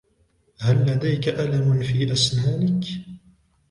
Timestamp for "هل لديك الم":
0.61-1.81